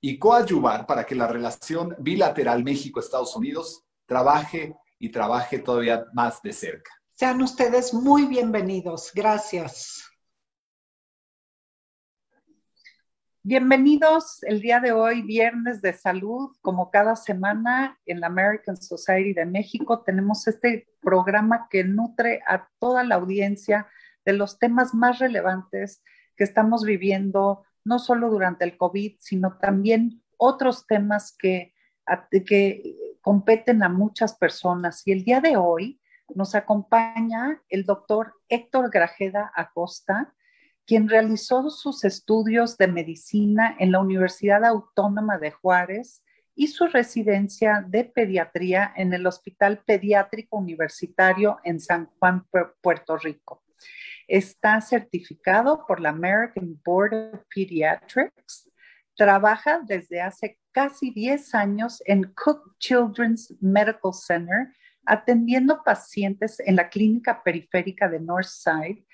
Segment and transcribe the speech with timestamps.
[0.00, 6.52] y coadyuvar para que la relación bilateral México-Estados Unidos trabaje y trabaje todavía más de
[6.52, 6.90] cerca.
[7.14, 9.10] Sean ustedes muy bienvenidos.
[9.14, 10.04] Gracias.
[13.42, 16.54] Bienvenidos el día de hoy, Viernes de Salud.
[16.60, 22.68] Como cada semana en la American Society de México tenemos este programa que nutre a
[22.78, 23.88] toda la audiencia
[24.24, 26.02] de los temas más relevantes
[26.36, 31.74] que estamos viviendo no solo durante el COVID, sino también otros temas que,
[32.46, 35.02] que competen a muchas personas.
[35.06, 35.98] Y el día de hoy
[36.34, 40.34] nos acompaña el doctor Héctor Grajeda Acosta,
[40.86, 46.22] quien realizó sus estudios de medicina en la Universidad Autónoma de Juárez
[46.54, 52.46] y su residencia de pediatría en el Hospital Pediátrico Universitario en San Juan,
[52.82, 53.62] Puerto Rico.
[54.28, 58.70] Está certificado por la American Board of Pediatrics.
[59.16, 64.68] Trabaja desde hace casi 10 años en Cook Children's Medical Center,
[65.06, 69.04] atendiendo pacientes en la clínica periférica de Northside.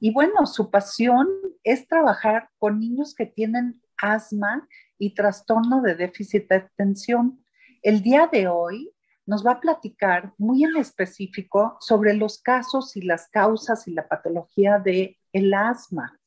[0.00, 1.28] Y bueno, su pasión
[1.62, 4.68] es trabajar con niños que tienen asma
[4.98, 7.42] y trastorno de déficit de atención.
[7.82, 8.93] El día de hoy
[9.26, 14.08] nos va a platicar muy en específico sobre los casos y las causas y la
[14.08, 16.18] patología del el asma.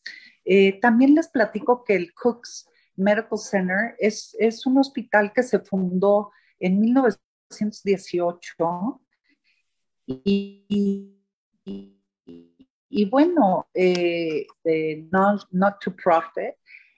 [0.43, 5.59] Eh, también les platico que el Cooks Medical Center es, es un hospital que se
[5.59, 9.01] fundó en 1918
[10.07, 11.13] y,
[12.89, 14.47] y, bueno, eh,
[15.11, 16.55] not, not, to profit,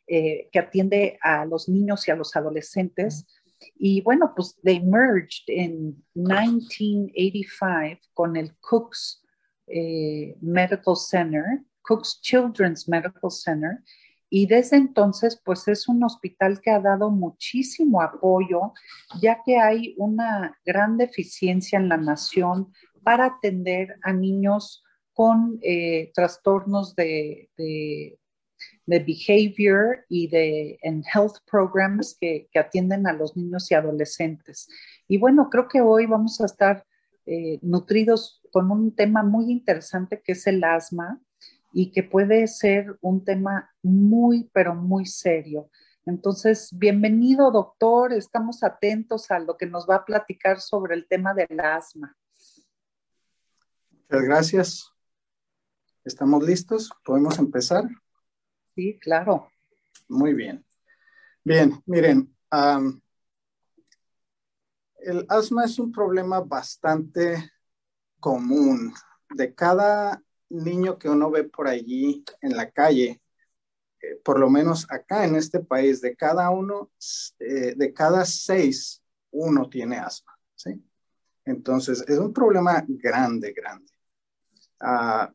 [0.07, 3.25] eh, que atiende a los niños y a los adolescentes
[3.75, 9.23] y bueno, pues they merged en 1985 con el Cooks
[9.67, 11.43] eh, Medical Center,
[11.81, 13.79] Cooks Children's Medical Center,
[14.29, 18.73] y desde entonces, pues es un hospital que ha dado muchísimo apoyo,
[19.21, 22.71] ya que hay una gran deficiencia en la nación
[23.03, 24.83] para atender a niños
[25.13, 28.19] con eh, trastornos de, de
[28.85, 30.79] behavior y de
[31.13, 34.67] health programs que, atienden a los niños y adolescentes.
[35.07, 36.85] Y bueno, creo que hoy vamos a estar
[37.25, 41.21] eh, nutridos con un tema muy interesante que es el asma
[41.73, 45.69] y que puede ser un tema muy, pero muy serio.
[46.05, 51.35] Entonces, bienvenido doctor, estamos atentos a lo que nos va a platicar sobre el tema
[51.35, 52.17] del asma.
[53.91, 54.93] Muchas gracias.
[56.03, 56.89] ¿Estamos listos?
[57.03, 57.83] ¿Podemos empezar?
[58.79, 59.51] Sí, claro.
[60.07, 60.65] Muy bien.
[61.43, 62.33] Bien, miren,
[65.01, 67.51] el asma es un problema bastante
[68.21, 68.93] común.
[69.35, 73.21] De cada niño que uno ve por allí en la calle,
[74.01, 76.89] eh, por lo menos acá en este país, de cada uno,
[77.39, 80.81] eh, de cada seis, uno tiene asma, ¿sí?
[81.43, 83.91] Entonces, es un problema grande, grande.
[84.79, 85.33] Ah,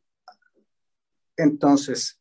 [1.37, 2.19] entonces,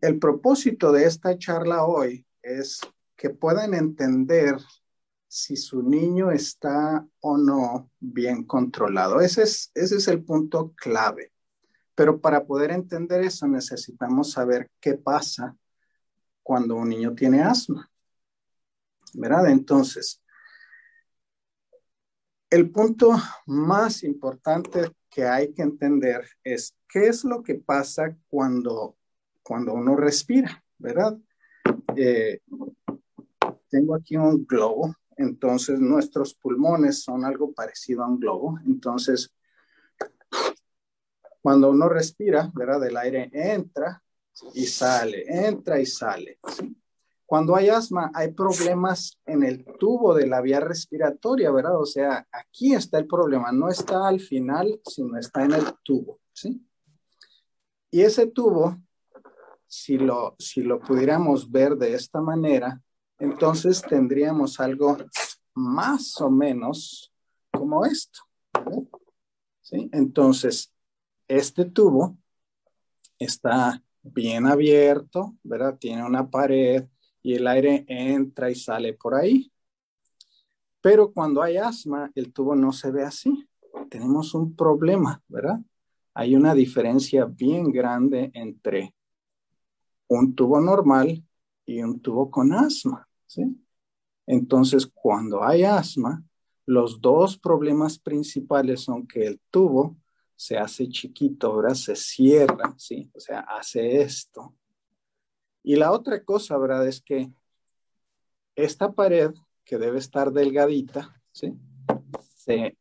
[0.00, 2.80] el propósito de esta charla hoy es
[3.16, 4.56] que puedan entender
[5.28, 9.20] si su niño está o no bien controlado.
[9.20, 11.32] Ese es, ese es el punto clave.
[11.94, 15.56] Pero para poder entender eso necesitamos saber qué pasa
[16.42, 17.90] cuando un niño tiene asma.
[19.14, 19.50] ¿Verdad?
[19.50, 20.22] Entonces,
[22.50, 28.96] el punto más importante que hay que entender es qué es lo que pasa cuando,
[29.42, 31.16] cuando uno respira, ¿verdad?
[31.96, 32.40] Eh,
[33.68, 39.34] tengo aquí un globo, entonces nuestros pulmones son algo parecido a un globo, entonces
[41.40, 42.86] cuando uno respira, ¿verdad?
[42.86, 44.02] El aire entra
[44.54, 46.38] y sale, entra y sale.
[47.26, 51.80] Cuando hay asma, hay problemas en el tubo de la vía respiratoria, ¿verdad?
[51.80, 56.20] O sea, aquí está el problema, no está al final, sino está en el tubo,
[56.32, 56.64] ¿sí?
[57.90, 58.78] Y ese tubo,
[59.72, 62.82] si lo, si lo pudiéramos ver de esta manera,
[63.18, 64.98] entonces tendríamos algo
[65.54, 67.10] más o menos
[67.50, 68.20] como esto.
[69.62, 69.88] ¿sí?
[69.90, 70.70] Entonces,
[71.26, 72.18] este tubo
[73.18, 75.78] está bien abierto, ¿verdad?
[75.78, 76.84] Tiene una pared
[77.22, 79.50] y el aire entra y sale por ahí.
[80.82, 83.48] Pero cuando hay asma, el tubo no se ve así.
[83.88, 85.60] Tenemos un problema, ¿verdad?
[86.12, 88.94] Hay una diferencia bien grande entre
[90.12, 91.24] un tubo normal
[91.64, 93.44] y un tubo con asma, ¿sí?
[94.26, 96.22] Entonces, cuando hay asma,
[96.66, 99.96] los dos problemas principales son que el tubo
[100.36, 103.10] se hace chiquito, ahora se cierra, ¿sí?
[103.14, 104.54] O sea, hace esto.
[105.62, 106.86] Y la otra cosa, ¿verdad?
[106.86, 107.32] Es que
[108.54, 109.32] esta pared,
[109.64, 111.54] que debe estar delgadita, ¿sí?
[112.36, 112.76] Se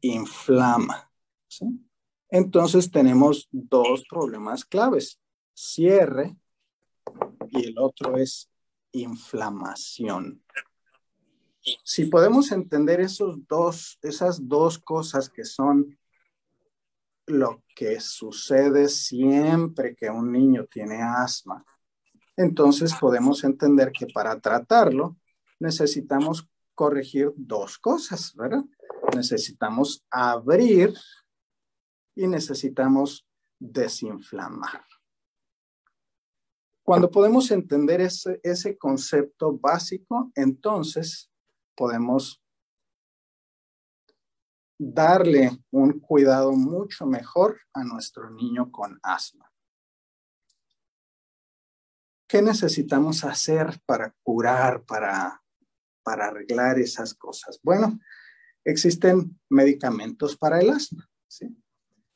[0.00, 1.10] inflama,
[1.48, 1.66] ¿sí?
[2.28, 5.20] Entonces tenemos dos problemas claves,
[5.52, 6.36] cierre
[7.52, 8.50] y el otro es
[8.92, 10.42] inflamación.
[11.84, 15.98] Si podemos entender esos dos, esas dos cosas que son
[17.26, 21.64] lo que sucede siempre que un niño tiene asma,
[22.36, 25.16] entonces podemos entender que para tratarlo
[25.60, 28.64] necesitamos corregir dos cosas, ¿verdad?
[29.14, 30.94] Necesitamos abrir
[32.16, 33.26] y necesitamos
[33.58, 34.84] desinflamar.
[36.84, 41.30] Cuando podemos entender ese, concepto básico, entonces
[41.76, 42.42] podemos
[44.78, 49.48] darle un cuidado mucho mejor a nuestro niño con asma.
[52.26, 55.40] ¿Qué necesitamos hacer para curar, para,
[56.02, 57.60] para arreglar esas cosas?
[57.62, 58.00] Bueno,
[58.64, 61.08] existen medicamentos para el asma.
[61.28, 61.61] ¿sí?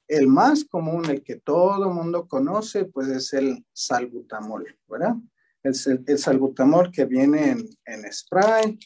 [0.09, 5.17] El más común, el que todo el mundo conoce, pues es el salbutamol, ¿verdad?
[5.63, 5.75] El,
[6.07, 8.79] el salbutamol que viene en, spray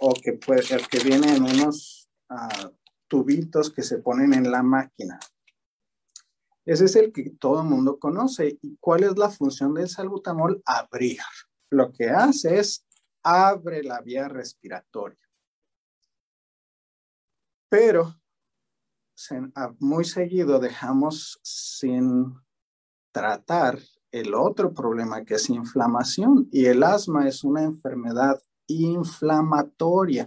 [0.00, 2.68] o que, puede, el que viene en unos uh,
[3.08, 5.18] tubitos que se ponen en la máquina.
[6.64, 8.58] Ese es el que todo el mundo conoce.
[8.62, 10.62] ¿Y cuál es la función del salbutamol?
[10.64, 11.18] Abrir.
[11.70, 12.86] Lo que hace es
[13.22, 15.18] abre la vía respiratoria.
[17.68, 18.21] Pero
[19.78, 22.34] muy seguido dejamos sin
[23.12, 23.78] tratar
[24.10, 30.26] el otro problema que es inflamación y el asma es una enfermedad inflamatoria.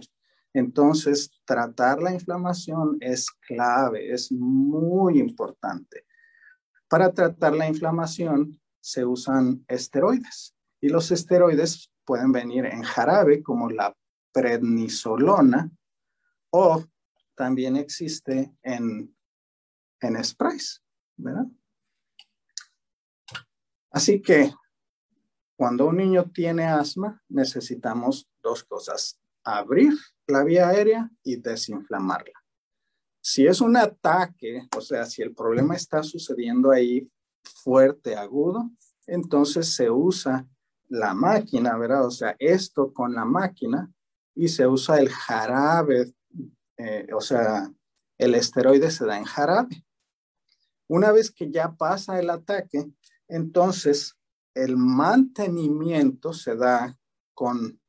[0.52, 6.04] Entonces, tratar la inflamación es clave, es muy importante.
[6.88, 13.68] Para tratar la inflamación se usan esteroides y los esteroides pueden venir en jarabe como
[13.68, 13.94] la
[14.32, 15.70] prednisolona
[16.50, 16.84] o
[17.36, 19.14] también existe en,
[20.00, 20.82] en sprays,
[21.16, 21.46] ¿verdad?
[23.90, 24.52] Así que
[25.56, 29.92] cuando un niño tiene asma, necesitamos dos cosas, abrir
[30.26, 32.34] la vía aérea y desinflamarla.
[33.22, 37.10] Si es un ataque, o sea, si el problema está sucediendo ahí
[37.42, 38.70] fuerte, agudo,
[39.06, 40.46] entonces se usa
[40.88, 42.06] la máquina, ¿verdad?
[42.06, 43.90] O sea, esto con la máquina
[44.34, 46.12] y se usa el jarabe,
[46.78, 47.70] eh, o sea,
[48.18, 49.84] el esteroide se da en jarabe.
[50.88, 52.90] Una vez que ya pasa el ataque,
[53.28, 54.16] entonces
[54.54, 56.98] el mantenimiento se da
[57.34, 57.80] con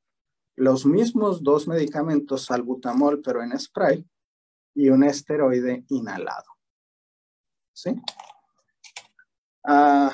[0.55, 4.05] los mismos dos medicamentos, salbutamol, pero en spray,
[4.73, 6.51] y un esteroide inhalado.
[7.73, 7.95] ¿Sí?
[9.63, 10.11] Ah,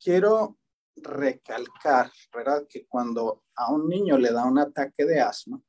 [0.00, 0.58] quiero
[0.96, 2.66] recalcar, ¿verdad?
[2.68, 5.60] Que cuando a un niño le da un ataque de asma,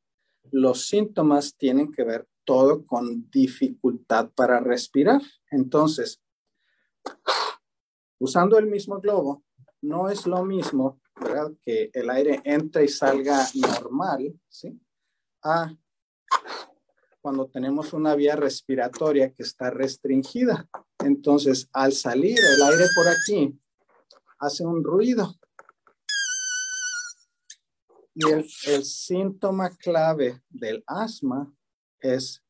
[0.52, 5.22] los síntomas tienen que ver todo con dificultad para respirar.
[5.52, 6.22] Entonces,
[8.20, 9.44] usando el mismo globo,
[9.82, 11.02] no es lo mismo.
[11.64, 14.80] Que el aire entre y salga normal, ¿sí?
[15.44, 15.76] A
[17.22, 20.70] cuando tenemos una vía respiratoria que está restringida.
[21.00, 23.60] Entonces, al salir el aire por aquí,
[24.40, 25.36] hace un ruido.
[28.20, 31.54] Y el, síntoma clave del asma
[32.00, 32.44] es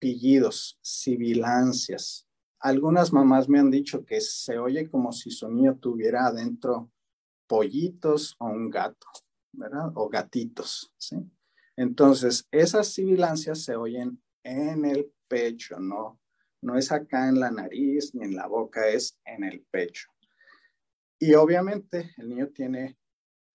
[0.00, 2.26] pillidos, sibilancias.
[2.58, 6.90] Algunas mamás me han dicho que se oye como si su niño tuviera adentro
[7.46, 9.06] pollitos o un gato,
[9.52, 9.92] ¿verdad?
[9.94, 11.16] O gatitos, ¿sí?
[11.76, 16.18] Entonces, esas sibilancias se oyen en el pecho, no,
[16.62, 20.10] no es acá en la nariz ni en la boca, es en el pecho.
[21.20, 22.98] Y obviamente el niño tiene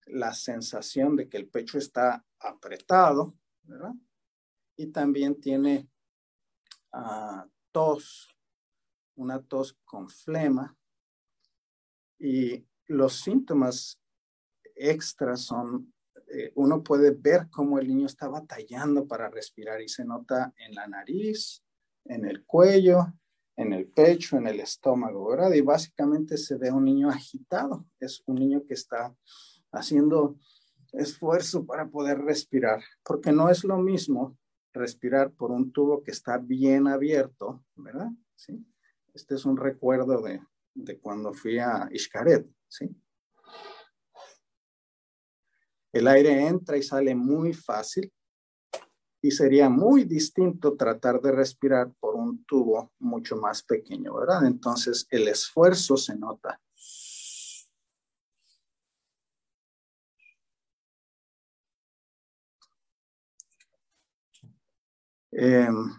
[0.06, 3.94] la sensación de que el pecho está apretado, ¿verdad?
[4.76, 5.88] Y también tiene
[6.92, 8.28] uh, tos,
[9.14, 10.76] una tos con flema.
[12.18, 14.00] Y los síntomas
[14.74, 15.92] extras son,
[16.28, 20.74] eh, uno puede ver cómo el niño está batallando para respirar y se nota en
[20.74, 21.62] la nariz,
[22.04, 23.12] en el cuello,
[23.56, 25.52] en el pecho, en el estómago, ¿verdad?
[25.52, 29.14] Y básicamente se ve un niño agitado, es un niño que está
[29.72, 30.36] haciendo
[30.92, 34.36] esfuerzo para poder respirar, porque no es lo mismo
[34.72, 38.10] respirar por un tubo que está bien abierto, ¿verdad?
[38.34, 38.64] ¿Sí?
[39.14, 40.40] Este es un recuerdo de,
[40.74, 42.88] de cuando fui a Iscaret, ¿sí?
[45.92, 48.10] El aire entra y sale muy fácil,
[49.24, 54.44] y sería muy distinto tratar de respirar por un tubo mucho más pequeño, ¿verdad?
[54.44, 56.60] Entonces el esfuerzo se nota.
[65.32, 65.90] Em,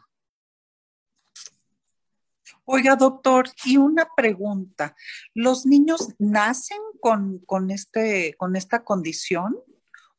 [2.65, 4.95] Oiga, doctor, y una pregunta.
[5.33, 9.57] ¿Los niños nacen con, con, este, con esta condición?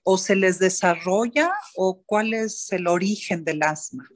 [0.04, 4.08] o se les desarrolla o cuál es el origen del asma?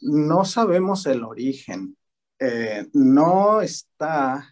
[0.00, 1.96] No sabemos el origen.
[2.38, 4.48] Eh, no está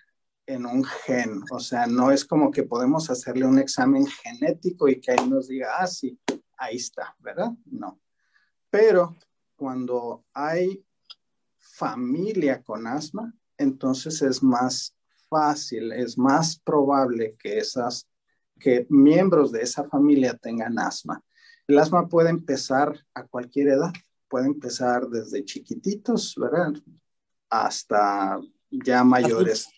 [0.47, 5.01] en un gen, o sea, no es como que podemos hacerle un examen genético y
[5.01, 6.21] que ahí nos diga, ah, sí,
[6.59, 7.53] ahí está, ¿verdad?
[7.65, 8.01] No.
[8.71, 9.17] Pero
[9.57, 10.85] cuando hay
[11.57, 14.95] familia con asma, entonces es más
[15.29, 18.09] fácil, es más probable que esas
[18.59, 21.23] que miembros de esa familia tengan asma.
[21.67, 23.93] El asma puede empezar a cualquier edad,
[24.29, 26.73] puede empezar desde chiquititos, ¿verdad?
[27.49, 29.69] Hasta ya mayores,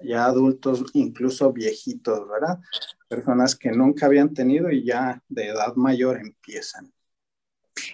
[0.00, 2.60] ya adultos, incluso viejitos, ¿verdad?
[3.08, 6.92] Personas que nunca habían tenido y ya de edad mayor empiezan.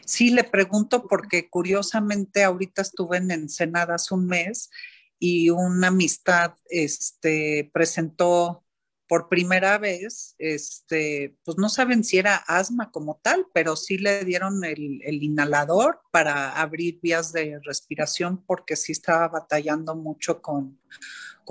[0.05, 4.71] Sí, le pregunto porque curiosamente ahorita estuve en Ensenada hace un mes
[5.19, 8.65] y una amistad este, presentó
[9.13, 14.25] por primera vez, este, pues no saben si era asma como tal, pero sí le
[14.25, 20.81] dieron el, inhalador para abrir vías de respiración porque sí estaba batallando mucho con,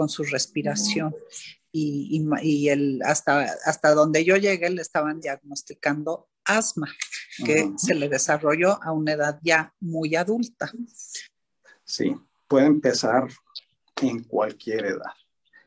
[0.07, 1.15] su respiración.
[1.71, 6.87] Y, el, hasta, hasta donde yo llegué le estaban diagnosticando asma,
[7.45, 10.71] que se le desarrolló a una edad ya muy adulta.
[11.83, 12.15] Sí,
[12.47, 13.27] puede empezar
[14.01, 15.13] en cualquier edad.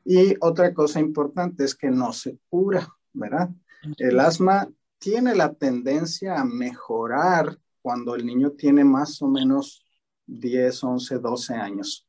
[0.05, 3.51] Y otra cosa importante es que no se cura, ¿verdad?
[3.99, 9.85] El asma tiene la tendencia a mejorar cuando el niño tiene más o menos
[10.27, 12.09] 10, 11, 12 años.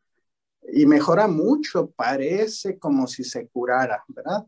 [0.74, 4.46] Y mejora mucho, parece como si se curara, ¿verdad?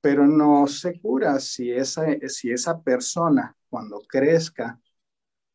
[0.00, 4.80] Pero no se cura si esa, si esa persona cuando crezca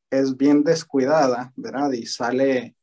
[0.09, 1.91] es bien descuidada, ¿verdad?
[1.91, 2.75] Y sale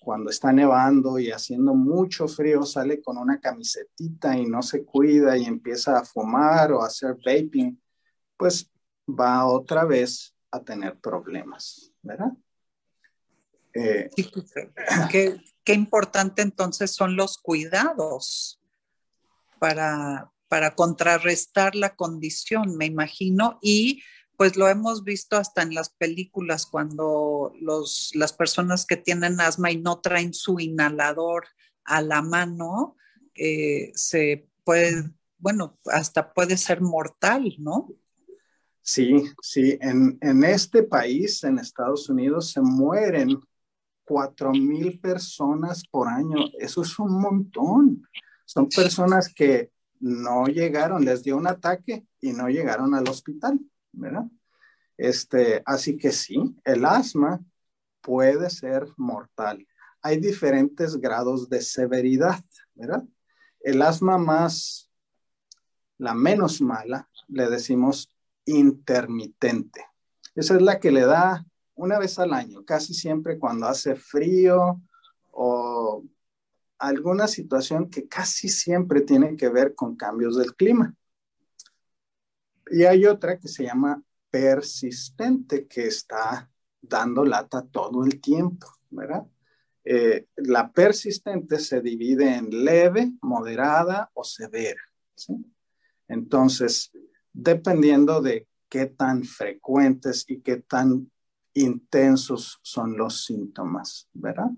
[0.00, 5.38] cuando está nevando y haciendo mucho frío, sale con una camisetita y no se cuida
[5.38, 7.80] y empieza a fumar o a hacer vaping,
[8.36, 8.70] pues
[9.08, 12.32] va otra vez a tener problemas, ¿verdad?
[13.74, 14.10] Eh,
[15.10, 18.60] qué, qué, importante entonces son los cuidados
[19.58, 24.02] para, para contrarrestar la condición, me imagino, y
[24.36, 29.70] pues lo hemos visto hasta en las películas cuando los, las personas que tienen asma
[29.70, 31.46] y no traen su inhalador
[31.84, 32.96] a la mano,
[33.34, 37.88] eh, se puede, bueno, hasta puede ser mortal, ¿no?
[38.80, 43.38] Sí, sí, en, en este país, en Estados Unidos, se mueren
[44.04, 46.38] cuatro mil personas por año.
[46.58, 48.08] Eso es un montón.
[48.46, 53.58] Son personas que no llegaron, les dio un ataque y no llegaron al hospital,
[53.92, 54.24] ¿verdad?
[54.96, 57.40] Este, así que sí, el asma
[58.00, 59.66] puede ser mortal.
[60.02, 62.42] Hay diferentes grados de severidad,
[62.74, 63.04] ¿verdad?
[63.60, 64.90] El asma más,
[65.98, 68.10] la menos mala, le decimos
[68.44, 69.84] intermitente.
[70.34, 74.80] Esa es la que le da una vez al año, casi siempre cuando hace frío
[75.30, 76.02] o
[76.78, 80.94] alguna situación que casi siempre tiene que ver con cambios del clima.
[82.70, 89.26] Y hay otra que se llama persistente, que está dando lata todo el tiempo, ¿verdad?
[89.84, 94.82] Eh, la persistente se divide en leve, moderada o severa.
[95.14, 95.34] ¿sí?
[96.08, 96.92] Entonces,
[97.32, 101.10] dependiendo de qué tan frecuentes y qué tan
[101.54, 104.50] intensos son los síntomas, ¿verdad?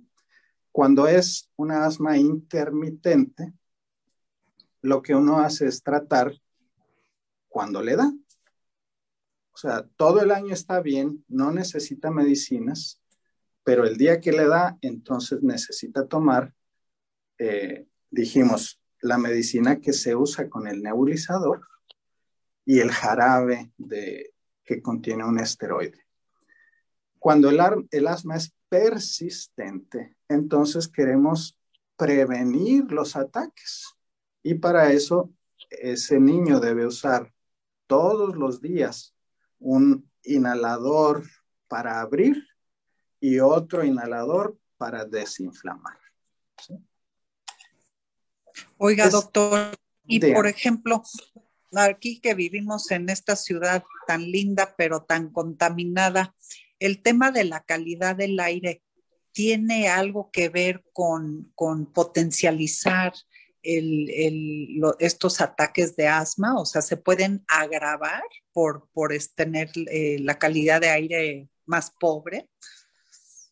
[0.72, 3.52] Cuando es una asma intermitente,
[4.82, 6.34] lo que uno hace es tratar
[7.48, 8.12] cuando le da.
[9.52, 13.02] O sea, todo el año está bien, no necesita medicinas,
[13.64, 16.54] pero el día que le da, entonces necesita tomar,
[17.38, 21.66] eh, dijimos, la medicina que se usa con el nebulizador
[22.64, 24.34] y el jarabe de,
[24.64, 26.06] que contiene un esteroide.
[27.18, 27.60] Cuando el,
[27.90, 31.58] el asma es persistente, entonces queremos
[31.96, 33.94] prevenir los ataques.
[34.42, 35.30] Y para eso,
[35.68, 37.30] ese niño debe usar
[37.86, 39.14] todos los días
[39.58, 41.24] un inhalador
[41.68, 42.46] para abrir
[43.20, 45.98] y otro inhalador para desinflamar.
[48.78, 51.02] Oiga, doctor, y por ejemplo,
[51.72, 56.34] aquí que vivimos en esta ciudad tan linda pero tan contaminada,
[56.80, 58.82] el tema de la calidad del aire
[59.32, 61.52] tiene algo que ver con,
[61.94, 63.12] potencializar
[63.62, 70.80] estos ataques de asma, o sea, se pueden agravar por, por tener eh, la calidad
[70.80, 72.48] de aire más pobre.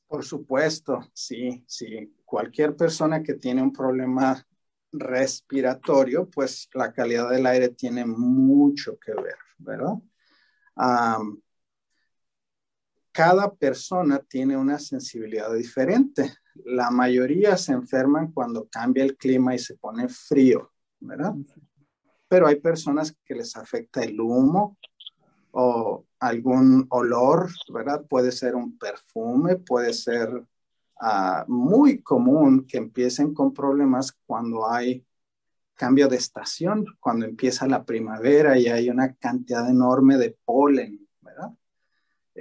[0.07, 2.17] Por supuesto, sí, sí.
[2.25, 4.45] Cualquier persona que tiene un problema
[4.91, 9.95] respiratorio, pues la calidad del aire tiene mucho que ver, ¿verdad?
[13.13, 16.35] Cada persona tiene una sensibilidad diferente.
[16.65, 21.35] La mayoría se enferman cuando cambia el clima y se pone frío, ¿verdad?
[22.29, 24.77] Pero hay personas que les afecta el humo
[25.53, 28.05] o algún olor, ¿verdad?
[28.09, 30.29] Puede ser un perfume, puede ser
[31.01, 35.05] ah, muy común que empiecen con problemas cuando hay
[35.75, 41.08] cambio de estación, cuando empieza la primavera y hay una cantidad enorme de polen.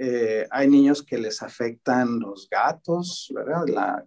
[0.00, 3.64] Eh, hay niños que les afectan los gatos, ¿verdad?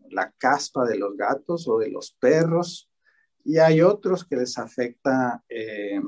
[0.10, 2.90] La, caspa de los gatos o de los perros.
[3.44, 6.00] Y hay otros que les afecta eh,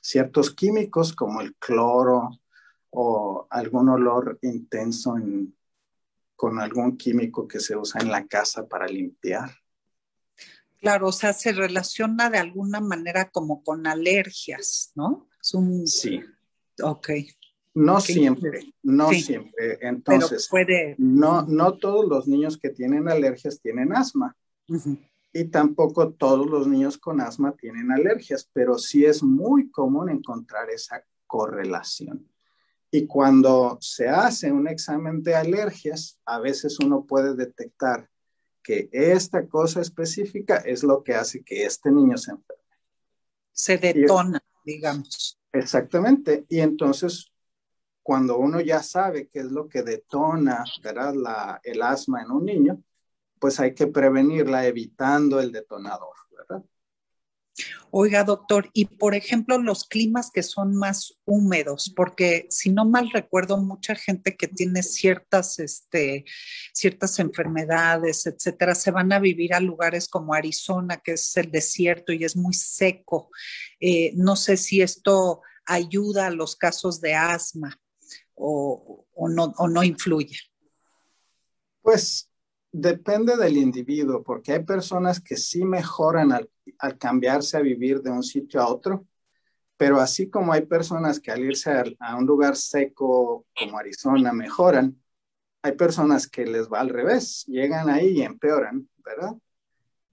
[0.00, 2.38] ciertos químicos como el cloro
[2.90, 5.16] o algún olor intenso
[6.36, 9.50] con algún químico que se usa en la casa para limpiar.
[10.78, 15.28] Claro, o sea, se relaciona de alguna manera como con alergias, ¿no?
[15.86, 16.20] Sí.
[16.80, 17.10] Ok.
[17.76, 19.78] No siempre, no siempre.
[19.82, 20.48] Entonces,
[20.96, 24.34] no, no todos los niños que tienen alergias tienen asma.
[25.30, 30.70] Y tampoco todos los niños con asma tienen alergias, pero sí es muy común encontrar
[30.70, 32.26] esa correlación.
[32.90, 38.08] Y cuando se hace un examen de alergias, a veces uno puede detectar
[38.62, 42.62] que esta cosa específica es lo que hace que este niño se enferme.
[43.52, 45.38] Se detona, digamos.
[45.52, 46.46] Exactamente.
[46.48, 47.30] Y entonces
[48.06, 52.80] cuando uno ya sabe qué es lo que detona La, el asma en un niño,
[53.40, 56.64] pues hay que prevenirla evitando el detonador, ¿verdad?
[57.90, 63.10] Oiga, doctor, y por ejemplo, los climas que son más húmedos, porque si no mal
[63.10, 66.24] recuerdo, mucha gente que tiene ciertas, este,
[66.72, 72.12] ciertas enfermedades, etcétera, se van a vivir a lugares como Arizona, que es el desierto
[72.12, 73.30] y es muy seco.
[73.80, 77.80] Eh, no sé si esto ayuda a los casos de asma
[78.36, 80.36] o, no, no influye?
[81.82, 82.30] Pues
[82.70, 86.50] depende del individuo, porque hay personas que sí mejoran al,
[86.98, 89.06] cambiarse a vivir de un sitio a otro
[89.76, 91.70] Pero así como hay personas que al irse
[92.00, 95.00] a, un lugar seco como Arizona mejoran,
[95.62, 99.34] hay personas que les va al revés, llegan ahí y empeoran, ¿verdad?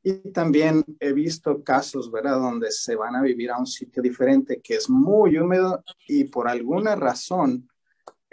[0.02, 4.62] Y también he visto casos, ¿verdad?, donde se van a vivir a un sitio diferente
[4.62, 7.70] que es muy húmedo y por alguna razón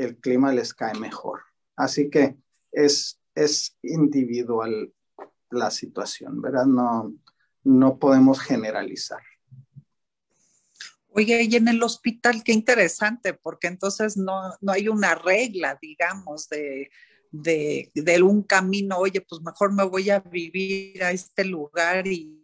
[0.00, 1.42] el clima les cae mejor.
[1.76, 2.36] Así que
[2.72, 4.92] es, es individual
[5.50, 6.64] la situación, ¿verdad?
[6.64, 7.14] No,
[7.64, 9.22] no podemos generalizar.
[11.12, 16.48] Oye, y en el hospital, qué interesante, porque entonces no, no hay una regla, digamos,
[16.48, 16.90] de,
[17.30, 22.39] de, de, un camino, oye, pues mejor me voy a vivir a este lugar y,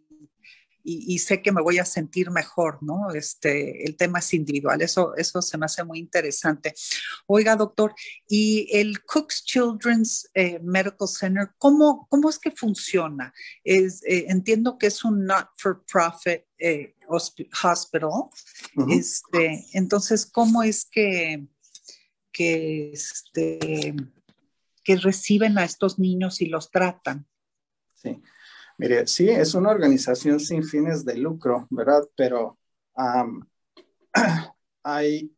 [0.89, 3.11] y, sé que me voy a sentir mejor, ¿no?
[3.11, 6.73] Este, el tema es individual, eso, eso se me hace muy interesante.
[7.25, 7.93] Oiga, doctor,
[8.25, 13.33] y el Cook's Children's eh, Medical Center, ¿cómo, ¿cómo es que funciona?
[13.65, 17.75] Es, eh, entiendo que es un not-for-profit eh, hospital.
[18.89, 21.47] este, entonces, ¿cómo es que,
[22.31, 23.93] que, este,
[24.85, 27.27] que reciben a estos niños y los tratan?
[28.01, 28.21] Sí.
[28.79, 32.03] Mire, sí, es una organización sin fines de lucro, ¿verdad?
[32.15, 32.59] Pero
[34.83, 35.35] hay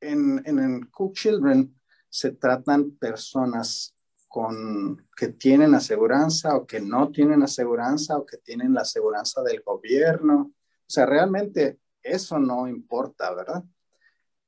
[0.00, 1.74] en, en, Cook Children
[2.10, 3.94] se tratan personas
[4.28, 9.62] con que tienen aseguranza o que no tienen aseguranza o que tienen la aseguranza del
[9.62, 10.52] gobierno.
[10.52, 13.64] O sea, realmente eso no importa, ¿verdad?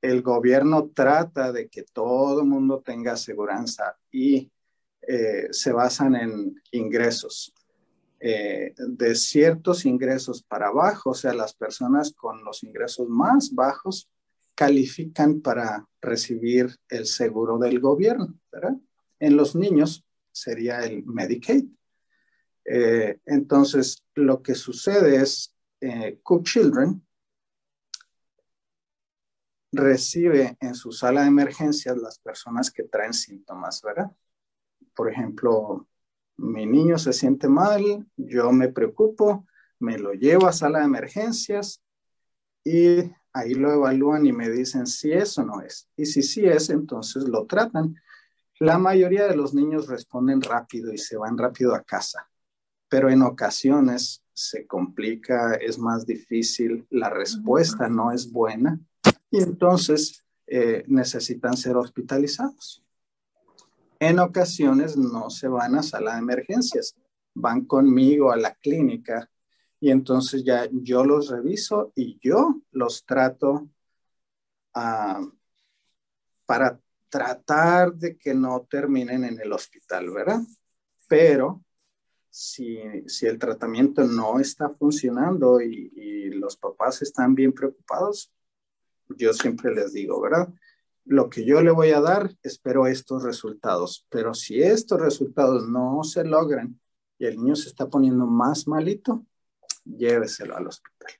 [0.02, 4.52] El gobierno trata de que todo el mundo tenga aseguranza y
[5.00, 7.54] eh, se basan en ingresos.
[8.26, 14.08] Eh, de ciertos ingresos para abajo, o sea, las personas con los ingresos más bajos
[14.54, 18.76] califican para recibir el seguro del gobierno, ¿verdad?
[19.20, 21.66] En los niños sería el Medicaid.
[22.64, 27.06] Eh, entonces, lo que sucede es, eh, Cook Children
[29.70, 34.10] recibe en su sala de emergencias las personas que traen síntomas, ¿verdad?
[34.94, 35.86] Por ejemplo,
[36.36, 39.46] mi niño se siente mal, yo me preocupo,
[39.78, 41.82] me lo llevo a sala de emergencias
[42.64, 45.88] y ahí lo evalúan y me dicen si es o no es.
[45.96, 47.96] Y si sí es, entonces lo tratan.
[48.60, 52.28] La mayoría de los niños responden rápido y se van rápido a casa,
[52.88, 58.80] pero en ocasiones se complica, es más difícil, la respuesta no es buena
[59.30, 62.83] y entonces eh, necesitan ser hospitalizados.
[64.04, 66.94] En ocasiones no se van a sala de emergencias,
[67.32, 69.30] van conmigo a la clínica
[69.80, 73.70] y entonces ya yo los reviso y yo los trato
[74.74, 75.26] ah,
[76.44, 80.40] para tratar de que no terminen en el hospital, ¿verdad?
[81.08, 81.64] Pero
[82.28, 82.76] si,
[83.22, 88.30] el tratamiento no está funcionando y, y, los papás están bien preocupados,
[89.08, 90.52] yo siempre les digo, ¿verdad?
[91.04, 94.06] Lo que yo le voy a dar, espero estos resultados.
[94.08, 96.80] Pero si estos resultados no se logran
[97.18, 99.24] y el niño se está poniendo más malito,
[99.84, 101.12] lléveselo al hospital.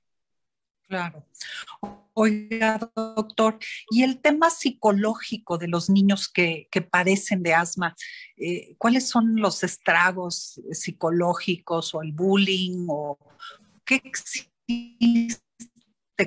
[0.86, 1.26] Claro.
[2.12, 3.58] Oiga, doctor,
[3.90, 7.96] y el tema psicológico de los niños que, que padecen de asma,
[8.36, 13.18] eh, ¿cuáles son los estragos psicológicos o el bullying o
[13.84, 15.40] qué existe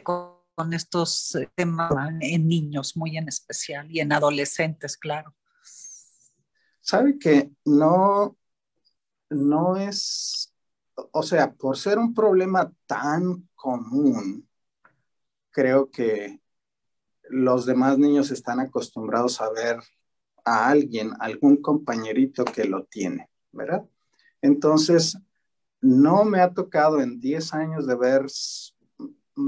[0.03, 5.35] con con estos eh, temas en niños muy en especial y en adolescentes, claro.
[6.81, 8.35] Sabe que no,
[9.29, 10.51] no es,
[11.11, 14.49] o sea, por ser un problema tan común,
[15.51, 16.41] creo que
[17.29, 19.77] los demás niños están acostumbrados a ver
[20.43, 23.85] a alguien, algún compañerito que lo tiene, ¿verdad?
[24.41, 25.19] Entonces,
[25.81, 28.25] no me ha tocado en 10 años de ver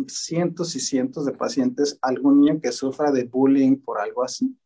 [0.08, 4.58] cientos y cientos de pacientes algún niño que sufra de bullying por algo así.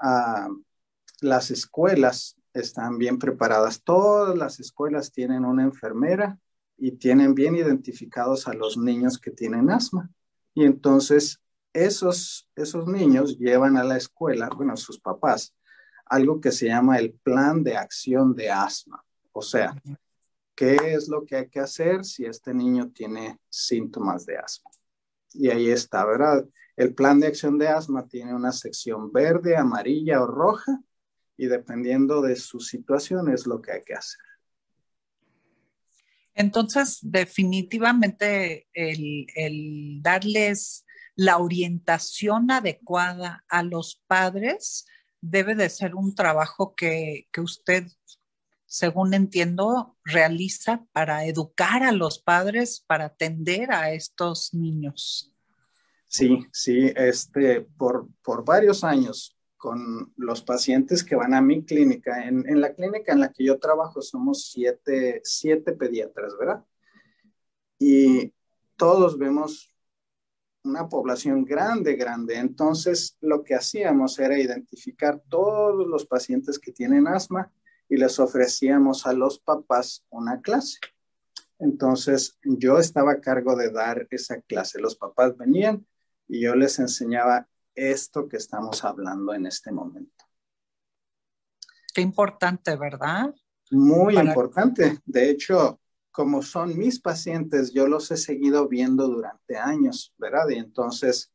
[0.00, 0.48] Ah,
[1.20, 3.82] las escuelas están bien preparadas.
[3.82, 6.38] Todas las escuelas tienen una enfermera
[6.76, 10.10] y tienen bien identificados a los niños que tienen asma.
[10.54, 11.40] Y entonces
[11.72, 15.54] esos, esos niños llevan a la escuela, bueno, sus papás,
[16.06, 19.04] algo que se llama el plan de acción de asma.
[19.32, 19.80] O sea,
[20.54, 24.70] qué es lo que hay que hacer si este niño tiene síntomas de asma.
[25.34, 26.46] Y ahí está, ¿verdad?
[26.76, 30.80] El plan de acción de asma tiene una sección verde, amarilla o roja
[31.36, 34.20] y dependiendo de su situación es lo que hay que hacer.
[36.34, 44.86] Entonces, definitivamente el, darles la orientación adecuada a los padres
[45.20, 47.86] debe de ser un trabajo que, que usted
[48.72, 55.30] según entiendo, realiza para educar a los padres, para atender a estos niños.
[56.06, 62.26] Sí, sí, este, por, por varios años con los pacientes que van a mi clínica.
[62.26, 66.64] En, en, la clínica en la que yo trabajo somos siete, siete pediatras, ¿verdad?
[67.78, 68.32] Y
[68.78, 69.68] todos vemos
[70.64, 72.36] una población grande, grande.
[72.36, 77.52] Entonces, lo que hacíamos era identificar todos los pacientes que tienen asma
[77.92, 80.78] y les ofrecíamos a los papás una clase.
[81.58, 84.80] Entonces, yo estaba a cargo de dar esa clase.
[84.80, 85.86] Los papás venían
[86.26, 90.24] y yo les enseñaba esto que estamos hablando en este momento.
[91.92, 93.34] Qué importante, ¿verdad?
[93.70, 94.98] Muy importante.
[95.04, 95.78] De hecho,
[96.10, 100.48] como son mis pacientes, yo los he seguido viendo durante años, ¿verdad?
[100.48, 101.30] Y entonces,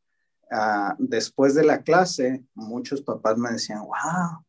[0.50, 4.44] uh, después de la clase, muchos papás me decían, wow,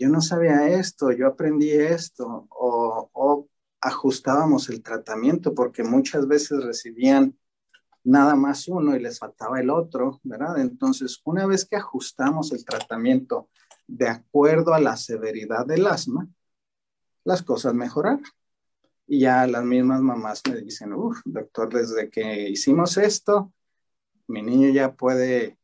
[0.00, 3.46] yo no sabía esto, yo aprendí esto, o,
[3.82, 7.38] ajustábamos el tratamiento porque muchas veces recibían
[8.02, 10.58] nada más uno y les faltaba el otro, ¿verdad?
[10.58, 13.50] Entonces, una vez que ajustamos el tratamiento
[13.86, 16.28] de acuerdo a la severidad del asma,
[17.24, 18.22] las cosas mejoraron.
[19.06, 23.52] Y ya las mismas mamás me dicen, doctor, desde que hicimos esto,
[24.28, 25.58] mi niño ya puede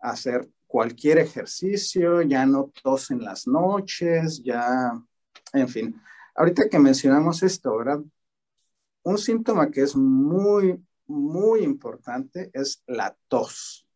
[0.00, 4.92] hacer cualquier ejercicio, ya no tos en las noches, ya,
[5.52, 6.00] en fin.
[6.34, 8.00] Ahorita que mencionamos esto, ¿verdad?
[9.02, 13.86] Un síntoma que es muy, muy importante es la tos.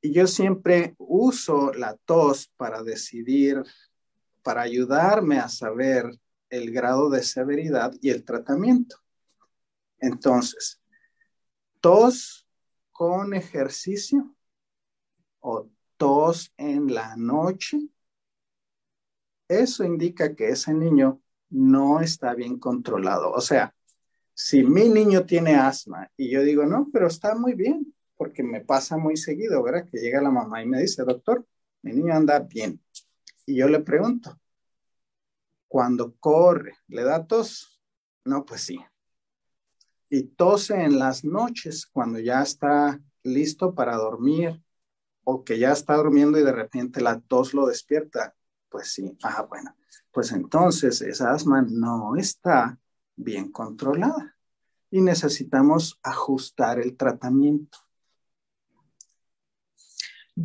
[0.00, 3.62] Y yo siempre uso la tos para decidir,
[4.42, 8.96] para ayudarme a saber el grado de severidad y el tratamiento.
[10.00, 10.80] Entonces,
[11.80, 12.48] tos
[12.90, 14.34] con ejercicio
[15.42, 17.78] o tos en la noche,
[19.48, 23.30] eso indica que ese niño no está bien controlado.
[23.32, 23.74] O sea,
[24.32, 28.60] si mi niño tiene asma y yo digo, no, pero está muy bien, porque me
[28.60, 29.88] pasa muy seguido, ¿verdad?
[29.90, 31.46] Que llega la mamá y me dice, doctor,
[31.82, 32.80] mi niño anda bien.
[33.44, 34.38] Y yo le pregunto,
[35.68, 37.80] cuando corre, ¿le da tos?
[38.24, 38.78] No, pues sí.
[40.08, 44.62] Y tose en las noches cuando ya está listo para dormir
[45.24, 48.34] o que ya está durmiendo y de repente la tos lo despierta.
[48.68, 49.76] Pues sí, ah, bueno,
[50.10, 52.78] pues entonces esa asma no está
[53.16, 54.36] bien controlada
[54.90, 57.78] y necesitamos ajustar el tratamiento.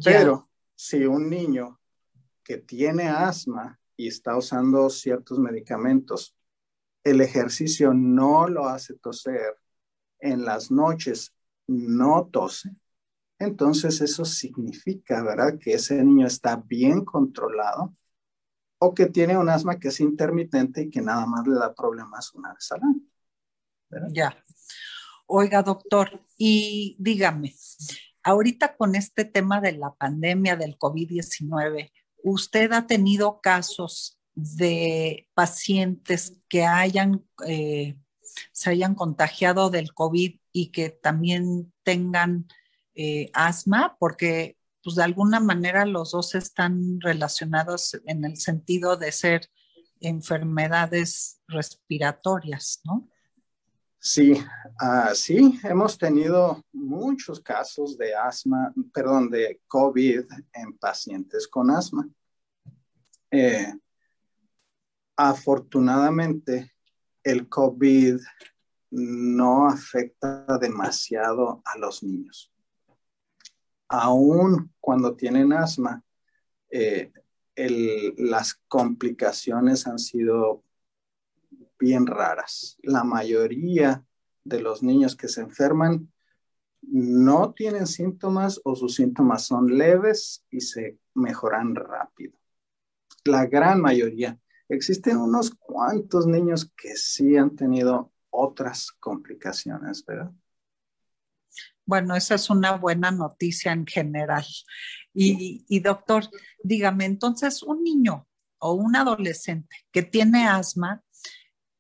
[0.04, 1.80] Pero si un niño
[2.44, 6.36] que tiene asma y está usando ciertos medicamentos,
[7.04, 9.58] el ejercicio no lo hace toser,
[10.20, 11.34] en las noches
[11.68, 12.76] no tose,
[13.40, 15.58] entonces eso significa, ¿verdad?
[15.60, 17.96] Que ese niño está bien controlado
[18.80, 22.34] o que tiene un asma que es intermitente y que nada más le da problemas
[22.34, 23.02] una vez al año.
[24.12, 24.36] Ya.
[25.26, 27.54] Oiga, doctor, y dígame,
[28.24, 31.92] ahorita con este tema de la pandemia del COVID-19,
[32.24, 37.98] ¿usted ha tenido casos de pacientes que hayan, eh,
[38.52, 42.48] se hayan contagiado del COVID y que también tengan
[42.98, 43.96] eh, asma?
[44.00, 49.50] Porque pues de alguna manera los dos están relacionados en el sentido de ser
[50.00, 53.08] enfermedades respiratorias, ¿no?
[54.00, 61.70] Sí, uh, sí, hemos tenido muchos casos de asma, perdón, de COVID en pacientes con
[61.70, 62.08] asma.
[63.30, 63.74] Eh,
[65.18, 66.72] afortunadamente,
[67.24, 68.20] el COVID
[68.92, 72.54] no afecta demasiado a los niños.
[73.90, 76.04] Aún cuando tienen asma,
[76.70, 77.12] eh,
[78.18, 80.64] las complicaciones han sido
[81.80, 82.78] bien raras.
[82.84, 84.06] La mayoría
[84.44, 86.12] de los niños que se enferman
[86.82, 92.38] no tienen síntomas o sus síntomas son leves y se mejoran rápido.
[93.26, 94.40] La gran mayoría.
[94.70, 100.32] Existen unos cuantos niños que sí han tenido otras complicaciones, ¿verdad?
[101.88, 104.46] Bueno, esa es una buena noticia en general.
[105.14, 106.30] Y, y, doctor,
[106.62, 108.28] dígame, entonces un niño
[108.60, 111.02] o un adolescente que tiene asma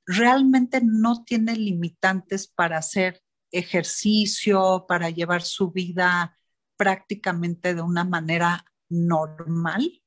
[0.07, 6.37] realmente no tiene limitantes para hacer ejercicio, para llevar su vida
[6.77, 10.01] prácticamente de una manera normal?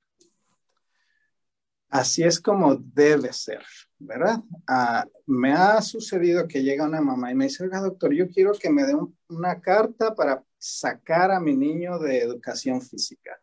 [1.90, 3.62] Así es como debe ser,
[3.98, 4.40] ¿verdad?
[4.66, 8.52] Ah, me ha sucedido que llega una mamá y me dice, oiga, doctor, yo quiero
[8.52, 8.94] que me dé
[9.28, 13.38] una carta para sacar a mi niño de educación física.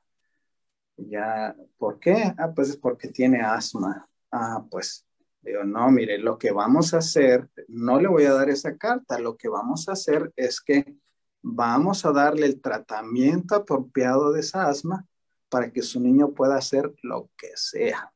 [0.96, 2.34] Ya, ¿por qué?
[2.38, 4.08] Ah, pues es porque tiene asma.
[4.32, 5.08] Ah, pues
[5.48, 9.18] Digo, no, mire, lo que vamos a hacer, no le voy a dar esa carta,
[9.18, 10.98] lo que vamos a hacer es que
[11.42, 15.06] vamos a darle el tratamiento apropiado de esa asma
[15.48, 18.12] para que su niño pueda hacer lo que sea,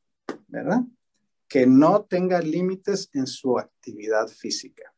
[0.52, 0.82] ¿verdad?
[1.48, 4.94] Que no tenga límites en su actividad física.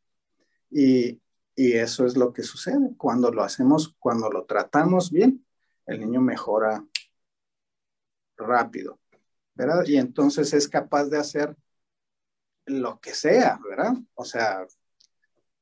[0.68, 1.22] Y,
[1.54, 5.46] y eso es lo que sucede cuando lo hacemos, cuando lo tratamos bien,
[5.86, 6.84] el niño mejora
[8.36, 8.98] rápido,
[9.54, 9.84] ¿verdad?
[9.86, 11.56] Y entonces es capaz de hacer
[12.66, 13.94] lo que sea, ¿verdad?
[14.14, 14.66] O sea,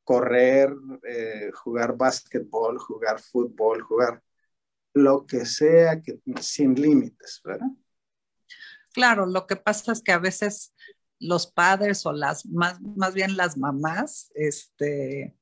[0.04, 0.74] correr,
[1.06, 4.22] eh, jugar básquetbol, jugar fútbol, jugar
[4.94, 6.00] lo que sea,
[6.40, 7.68] sin límites, ¿verdad?
[8.92, 10.74] Claro, lo que pasa es que a veces
[11.18, 15.36] los padres o las, más, más bien las mamás, este,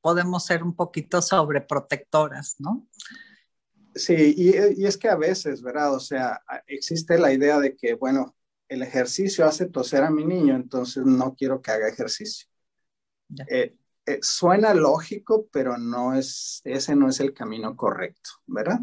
[0.00, 2.88] podemos ser un poquito sobreprotectoras, ¿no?
[3.94, 5.94] Sí, y, y, es que a veces, ¿verdad?
[5.94, 8.34] O sea, existe la idea de que, bueno,
[8.68, 12.48] el ejercicio hace toser a mi niño, entonces no quiero que haga ejercicio.
[13.48, 13.76] Eh,
[14.06, 18.80] eh, suena lógico, pero no es, ese no es el camino correcto, ¿verdad?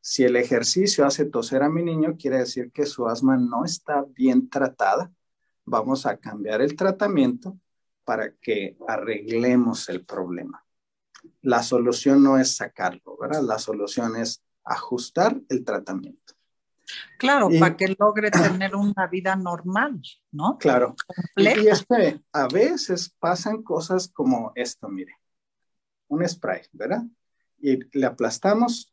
[0.00, 4.04] Si el ejercicio hace toser a mi niño, quiere decir que su asma no está
[4.14, 5.12] bien tratada.
[5.64, 7.58] Vamos a cambiar el tratamiento
[8.04, 10.64] para que arreglemos el problema.
[11.42, 13.42] La solución no es sacarlo, ¿verdad?
[13.42, 16.34] La solución es ajustar el tratamiento.
[17.18, 20.00] Claro, para que logre tener una vida normal,
[20.32, 20.58] ¿no?
[20.58, 20.96] Claro.
[21.36, 25.14] Y, es que a veces pasan cosas como esto, mire,
[26.08, 27.04] un spray, ¿verdad?
[27.58, 28.92] Y le aplastamos.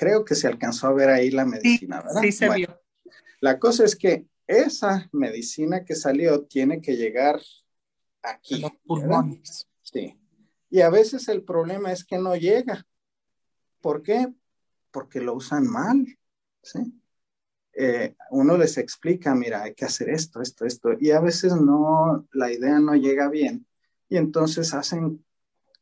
[0.00, 2.22] Creo que se alcanzó a ver ahí la medicina, ¿verdad?
[2.22, 2.80] Sí, se vio.
[3.40, 7.38] La cosa es que esa medicina que salió tiene que llegar
[8.22, 8.62] aquí.
[8.62, 9.68] los pulmones.
[9.82, 10.18] Sí.
[10.70, 12.86] Y a veces el problema es que no llega.
[13.82, 14.32] ¿Por qué?
[14.90, 16.06] Porque lo usan mal.
[16.62, 16.80] ¿sí?
[17.74, 22.26] Eh, uno les explica, mira, hay que hacer esto, esto, esto, y a veces no,
[22.32, 23.66] la idea no llega bien,
[24.08, 25.24] y entonces hacen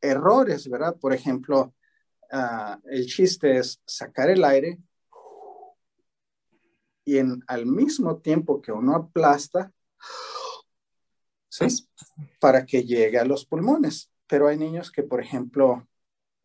[0.00, 0.96] errores, ¿verdad?
[0.96, 1.72] Por ejemplo,
[2.30, 4.78] ah, el chiste es sacar el aire
[7.04, 9.72] y en, al mismo tiempo que uno aplasta,
[11.48, 11.66] ¿sí?
[12.38, 14.10] Para que llegue a los pulmones.
[14.26, 15.88] Pero hay niños que, por ejemplo,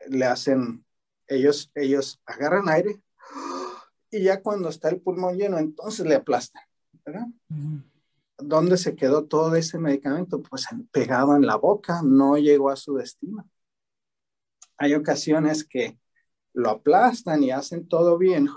[0.08, 0.86] le hacen,
[1.28, 3.02] ellos, ellos agarran aire,
[4.10, 6.64] y ya cuando está el pulmón lleno, entonces le aplastan,
[7.04, 7.28] ¿verdad?
[8.38, 10.42] ¿Dónde se quedó todo ese medicamento?
[10.42, 13.50] Pues pegado en la boca, no llegó a su destino.
[14.84, 15.98] Hay ocasiones que
[16.52, 18.50] lo aplastan y hacen todo bien,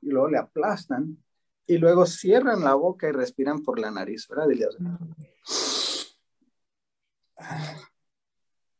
[0.00, 1.22] y luego le aplastan,
[1.66, 4.46] y luego cierran la boca y respiran por la nariz, ¿verdad?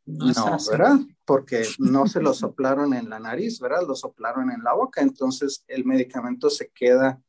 [0.07, 0.97] No, ¿verdad?
[1.23, 3.83] Porque no se lo soplaron en la nariz, ¿verdad?
[3.87, 7.21] Lo soplaron en la boca, entonces el medicamento se queda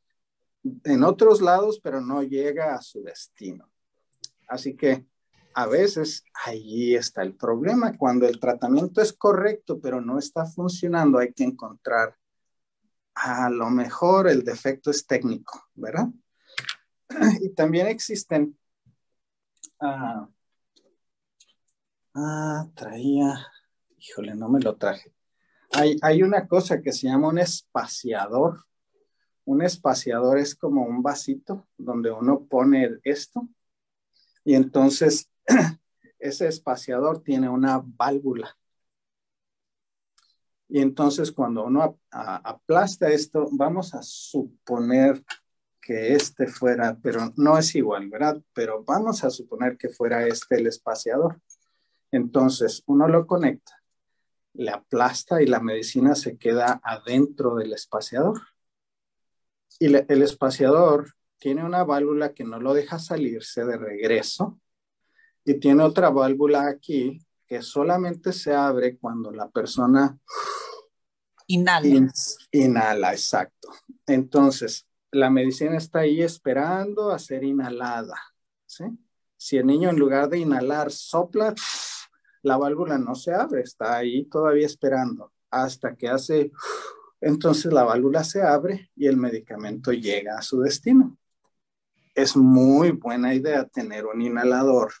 [0.83, 3.69] en otros lados, pero no llega a su destino.
[4.47, 5.05] Así que
[5.53, 7.97] a veces ahí está el problema.
[7.97, 12.15] Cuando el tratamiento es correcto, pero no está funcionando, hay que encontrar
[13.15, 16.07] a lo mejor el defecto es técnico, ¿verdad?
[17.41, 18.57] Y también existen
[19.81, 20.27] uh,
[22.15, 23.47] Ah, traía,
[23.97, 25.13] híjole, no me lo traje.
[25.71, 28.65] Hay, hay una cosa que se llama un espaciador.
[29.45, 33.47] Un espaciador es como un vasito donde uno pone esto
[34.43, 35.29] y entonces
[36.19, 38.55] ese espaciador tiene una válvula.
[40.67, 45.23] Y entonces cuando uno aplasta esto, vamos a suponer
[45.81, 48.39] que este fuera, pero no es igual, ¿verdad?
[48.53, 51.41] Pero vamos a suponer que fuera este el espaciador.
[52.11, 53.81] Entonces, uno lo conecta,
[54.53, 58.39] le aplasta y la medicina se queda adentro del espaciador.
[59.79, 64.59] Y el espaciador tiene una válvula que no lo deja salirse de regreso
[65.45, 70.17] y tiene otra válvula aquí que solamente se abre cuando la persona
[71.47, 72.11] inhala.
[72.51, 73.69] inhala, exacto.
[74.05, 78.15] Entonces, la medicina está ahí esperando a ser inhalada.
[79.37, 81.55] Si el niño en lugar de inhalar sopla,
[82.43, 86.51] la válvula no se abre, está ahí todavía esperando hasta que hace,
[87.21, 91.17] entonces la válvula se abre y el medicamento llega a su destino.
[92.13, 94.93] Es muy buena idea tener un inhalador,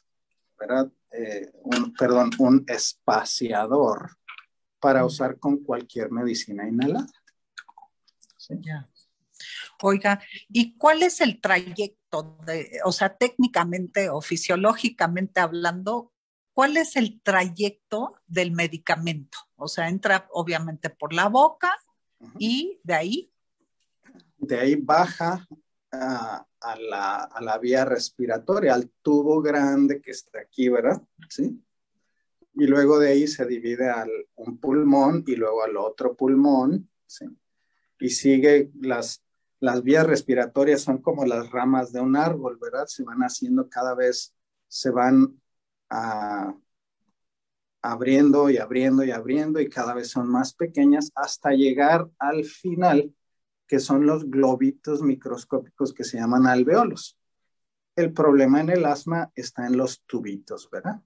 [0.59, 0.91] ¿verdad?
[1.11, 4.17] Eh, un, perdón, un espaciador
[4.79, 7.07] para usar con cualquier medicina inhalada.
[9.81, 16.11] Oiga, ¿y cuál es el trayecto de, o sea, técnicamente o fisiológicamente hablando,
[16.53, 19.37] ¿cuál es el trayecto del medicamento?
[19.55, 21.77] O sea, entra obviamente por la boca
[22.37, 23.33] y de ahí.
[24.37, 25.47] De ahí baja
[25.91, 26.45] a,
[26.79, 31.01] la, vía respiratoria, al tubo grande que está aquí, ¿verdad?
[31.29, 31.63] Sí.
[32.53, 37.25] y luego de ahí se divide al un pulmón y luego al otro pulmón, ¿sí?
[37.99, 39.23] y sigue las,
[39.59, 42.85] las vías respiratorias son como las ramas de un árbol, ¿verdad?
[42.87, 44.33] Se van haciendo cada vez,
[44.67, 45.39] se van
[45.89, 46.55] ah,
[47.81, 53.13] abriendo y abriendo y abriendo y cada vez son más pequeñas hasta llegar al final,
[53.69, 57.19] que son los globitos microscópicos que se llaman alveolos.
[57.95, 60.99] El problema en el asma está en los tubitos, ¿verdad?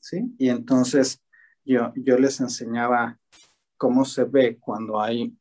[0.00, 0.34] ¿Sí?
[0.38, 1.22] Y entonces
[1.62, 3.20] yo, yo les enseñaba
[3.76, 5.36] cómo se ve cuando hay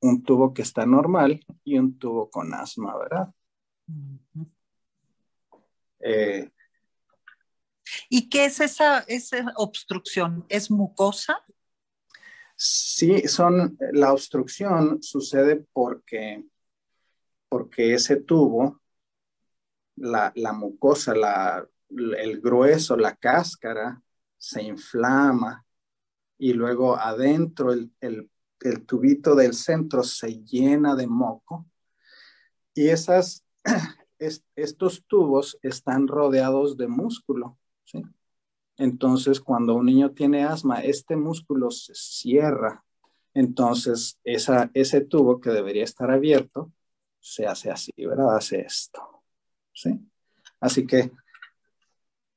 [0.00, 3.34] un tubo que está normal y un tubo con asma, ¿verdad?
[6.00, 6.50] eh,
[8.08, 10.46] ¿Y qué es esa, esa obstrucción?
[10.48, 11.44] ¿Es mucosa?
[12.62, 16.44] Sí, son, la obstrucción sucede porque,
[17.48, 18.82] porque ese tubo,
[19.96, 24.02] la, la mucosa, la, el grueso, la cáscara,
[24.36, 25.64] se inflama
[26.36, 28.30] y luego adentro el, el,
[28.60, 31.66] el tubito del centro se llena de moco
[32.74, 33.42] y esas,
[34.54, 37.56] estos tubos están rodeados de músculo
[38.80, 42.82] entonces, cuando un niño tiene asma, este músculo se cierra.
[43.34, 46.72] Entonces, esa, ese tubo que debería estar abierto
[47.18, 48.34] se hace así, ¿verdad?
[48.34, 49.22] Hace esto.
[49.74, 50.00] ¿Sí?
[50.60, 51.12] Así que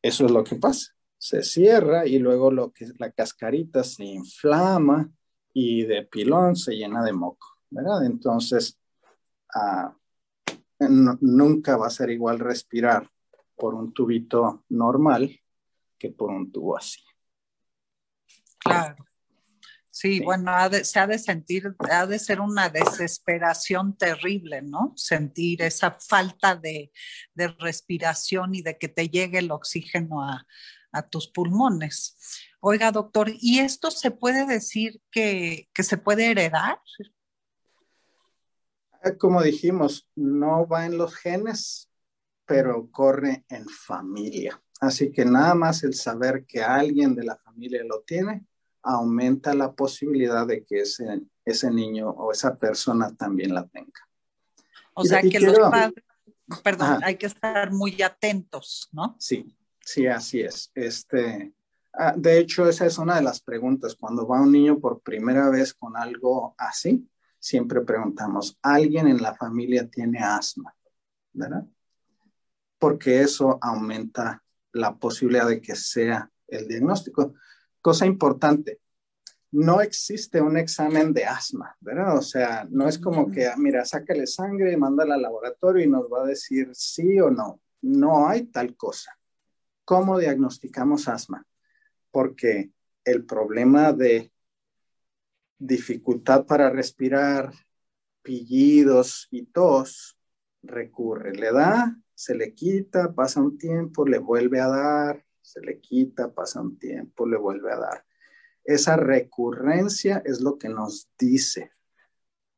[0.02, 0.92] eso es lo que pasa.
[1.18, 5.10] Se cierra y luego lo que la cascarita se inflama
[5.54, 8.06] y de pilón se llena de moco, ¿verdad?
[8.06, 8.78] Entonces,
[9.56, 9.96] ah,
[10.90, 13.10] nunca va a ser igual respirar
[13.56, 15.40] por un tubito normal
[16.18, 17.02] por un tubo así.
[18.60, 18.96] Claro.
[19.96, 20.52] Sí, bueno,
[20.84, 24.92] se ha de sentir, ha de ser una desesperación terrible, ¿no?
[24.96, 26.92] Sentir esa falta de,
[27.60, 30.48] respiración y de que te llegue el oxígeno a,
[31.12, 32.18] tus pulmones.
[32.60, 36.80] Oiga, doctor, ¿y esto se puede decir que, que se puede heredar?
[39.04, 41.92] Ah, como dijimos, no va en los genes,
[42.46, 44.60] pero corre en familia.
[44.80, 48.46] Así que nada más el saber que alguien de la familia lo tiene
[48.84, 54.08] aumenta la posibilidad de que ese, ese niño o esa persona también la tenga.
[54.94, 56.04] O sea que los padres,
[56.64, 59.16] perdón, hay que estar muy atentos, ¿no?
[59.20, 60.72] Sí, sí, así es.
[60.76, 61.54] Este,
[61.94, 63.96] ah, de hecho, esa es una de las preguntas.
[63.96, 67.10] Cuando va un niño por primera vez con algo así,
[67.40, 70.76] siempre preguntamos, ¿alguien en la familia tiene asma?
[71.32, 71.66] ¿Verdad?
[72.78, 74.43] Porque eso aumenta
[74.74, 77.34] la posibilidad de que sea el diagnóstico.
[77.82, 78.82] Cosa importante,
[79.52, 82.18] no existe un examen de asma, ¿verdad?
[82.18, 86.12] O sea, no es como que, ah, mira, sácale sangre, mándala al laboratorio y nos
[86.12, 87.62] va a decir sí o no.
[87.82, 89.18] No hay tal cosa.
[89.86, 91.46] ¿Cómo diagnosticamos asma?
[92.10, 92.72] Porque
[93.06, 94.32] el problema de
[95.60, 97.54] dificultad para respirar,
[98.24, 100.18] pillidos y tos
[100.64, 101.34] recurre.
[101.34, 106.34] Le da se le quita, pasa un tiempo, le vuelve a dar, se le quita,
[106.34, 108.06] pasa un tiempo, le vuelve a dar.
[108.64, 111.72] Esa recurrencia es lo que nos dice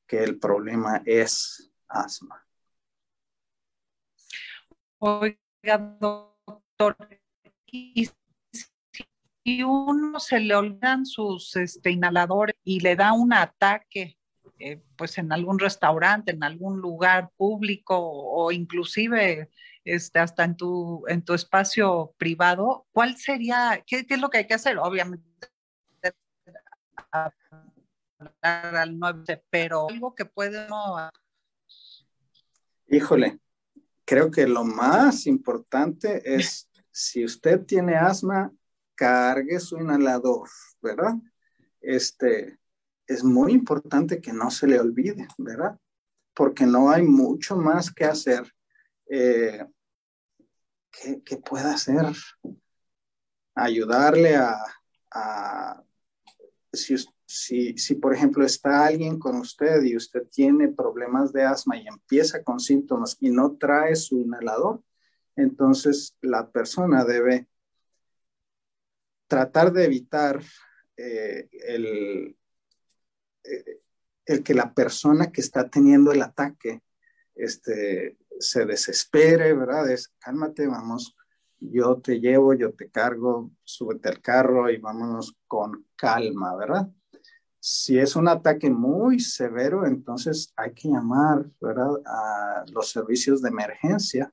[0.06, 2.46] que el problema es asma.
[5.00, 6.96] Oiga, doctor,
[7.66, 8.10] y
[9.44, 14.18] si uno se le olvidan sus este, inhaladores y le da un ataque,
[14.60, 19.50] eh, pues en algún restaurante, en algún lugar público o inclusive
[19.84, 24.48] este, hasta en tu, en tu espacio privado, ¿cuál sería, qué, es lo que hay
[24.48, 24.78] que hacer?
[24.78, 25.26] Obviamente,
[28.42, 31.10] al 9, pero algo que puede no...
[32.88, 33.40] Híjole,
[34.06, 38.52] creo que lo más importante es, si usted tiene asma,
[38.96, 40.50] cargue su inhalador,
[40.82, 41.16] ¿verdad?
[41.82, 42.58] Este,
[43.08, 45.78] es muy importante que no se le olvide, ¿verdad?
[46.34, 48.52] Porque no hay mucho más que hacer.
[49.08, 49.66] Eh,
[51.24, 52.06] ¿qué, pueda hacer?
[53.54, 55.84] Ayudarle a,
[56.74, 56.96] si,
[57.26, 61.88] si, si, por ejemplo, está alguien con usted y usted tiene problemas de asma y
[61.88, 64.82] empieza con síntomas y no trae su inhalador,
[65.36, 67.48] entonces la persona debe
[69.28, 70.42] tratar de evitar
[70.98, 72.38] eh, el,
[74.26, 76.82] el que la persona que está teniendo el ataque
[77.36, 79.90] este, se desespere, ¿verdad?
[79.90, 81.16] Es, cálmate, vamos,
[81.60, 86.90] yo te llevo, yo te cargo, súbete al carro y vámonos con calma, ¿verdad?
[87.60, 91.92] Si es un ataque muy severo, entonces hay que llamar, ¿verdad?
[92.06, 94.32] A los servicios de emergencia,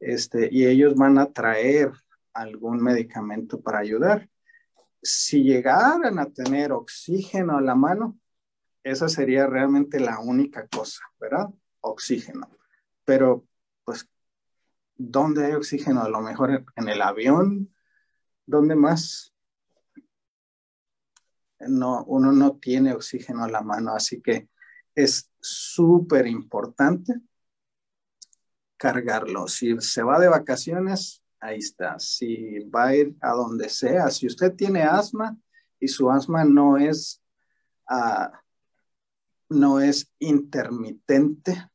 [0.00, 1.92] este, y ellos van a traer
[2.32, 4.28] algún medicamento para ayudar
[5.04, 8.18] si llegaran a tener oxígeno a la mano,
[8.84, 11.48] esa sería realmente la única cosa, ¿verdad?
[11.80, 12.48] Oxígeno.
[13.04, 13.46] Pero,
[13.84, 14.08] pues,
[14.94, 16.02] ¿dónde hay oxígeno?
[16.02, 17.74] A lo mejor en el avión,
[18.46, 19.34] ¿dónde más?
[21.60, 24.48] No, uno no tiene oxígeno a la mano, así que
[24.94, 27.14] es súper importante
[28.76, 29.48] cargarlo.
[29.48, 31.98] Si se va de vacaciones, ahí está.
[31.98, 35.36] Si va a ir a donde sea, si usted tiene asma
[35.80, 37.22] y su asma no es,
[37.90, 38.28] uh,
[39.54, 41.68] no es intermitente,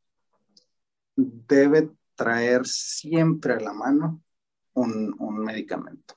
[1.15, 4.21] debe traer siempre a la mano
[4.73, 6.15] un, un medicamento.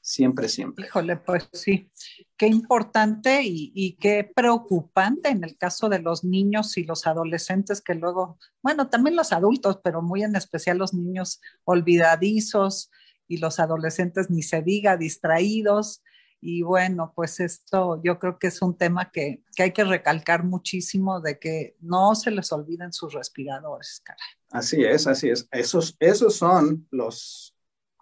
[0.00, 0.86] Siempre, siempre.
[0.86, 1.90] Híjole, pues sí,
[2.36, 7.80] qué importante y, y, qué preocupante en el caso de los niños y los adolescentes
[7.80, 12.88] que luego, bueno, también los adultos, pero muy en especial los niños olvidadizos
[13.26, 16.04] y los adolescentes ni se diga, distraídos.
[16.48, 20.44] Y bueno, pues esto yo creo que es un tema que, que hay que recalcar
[20.44, 24.28] muchísimo de que no se les olviden sus respiradores, caray.
[24.52, 25.48] Así es, así es.
[25.50, 27.52] Esos, esos son los,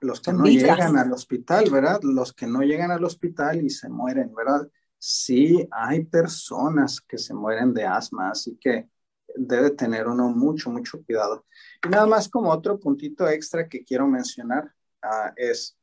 [0.03, 2.01] los que no llegan al hospital, ¿verdad?
[2.03, 4.68] Los que no llegan al hospital y se mueren, ¿verdad?
[4.99, 8.90] Sí, hay personas que se mueren de asma, así que
[9.36, 11.47] debe tener uno mucho, mucho cuidado.
[11.82, 14.70] Y nada más como otro puntito extra que quiero mencionar
[15.03, 15.78] uh, es,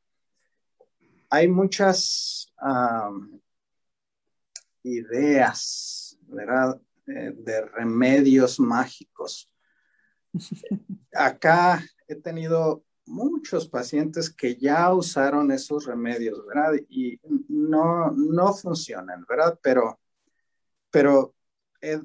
[1.32, 3.40] hay muchas um,
[4.82, 6.78] ideas, ¿verdad?
[7.06, 9.50] Eh, de remedios mágicos.
[11.14, 16.74] Acá he tenido muchos pacientes que ya usaron esos remedios, ¿verdad?
[16.90, 17.18] Y
[17.48, 19.58] no, no funcionan, ¿verdad?
[19.62, 19.98] Pero,
[20.90, 21.34] pero
[21.80, 21.98] he,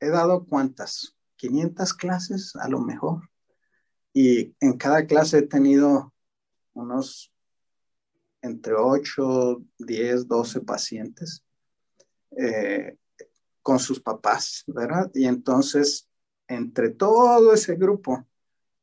[0.00, 3.30] he dado cuántas, 500 clases a lo mejor.
[4.12, 6.12] Y en cada clase he tenido
[6.72, 7.31] unos
[8.42, 11.44] entre 8, 10, 12 pacientes
[12.36, 12.96] eh,
[13.62, 15.10] con sus papás, ¿verdad?
[15.14, 16.08] Y entonces,
[16.48, 18.26] entre todo ese grupo,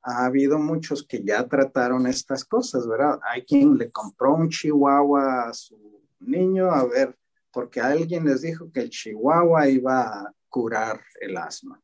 [0.02, 3.20] ha habido muchos que ya trataron estas cosas, ¿verdad?
[3.30, 7.18] Hay quien le compró un chihuahua a su niño, a ver,
[7.52, 11.82] porque alguien les dijo que el chihuahua iba a curar el asma.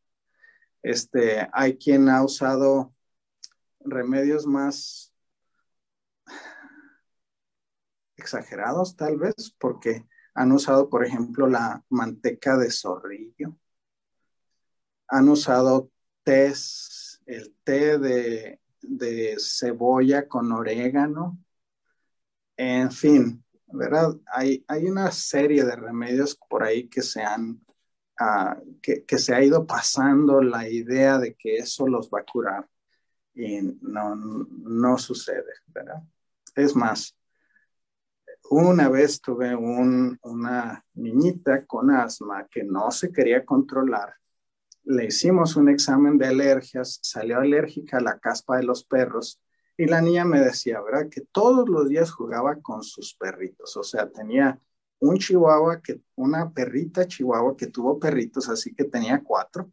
[0.81, 2.93] Este, hay quien ha usado
[3.79, 5.14] remedios más
[8.25, 13.55] exagerados, tal vez, porque han usado, por ejemplo, la manteca de zorrillo.
[15.07, 15.91] Han usado
[16.23, 18.59] tés el té de,
[19.39, 21.37] cebolla con orégano,
[22.57, 24.15] en fin, ¿verdad?
[24.27, 27.61] Hay, hay una serie de remedios por ahí que se han,
[28.19, 32.67] ah, que, se ha ido pasando la idea de que eso los va a curar
[33.33, 36.01] y no, no sucede, ¿verdad?
[36.55, 37.15] Es más,
[38.49, 44.15] una vez tuve una niñita con asma que no se quería controlar
[44.85, 49.41] le hicimos un examen de alergias, salió alérgica a la caspa de los perros
[49.77, 51.09] y la niña me decía, ¿verdad?
[51.09, 54.59] Que todos los días jugaba con sus perritos, o sea, tenía
[54.99, 59.71] un chihuahua, que, una perrita chihuahua que tuvo perritos, así que tenía cuatro,